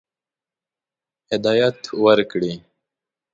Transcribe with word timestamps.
هدایت 1.31 1.79
ورکړي. 2.03 2.53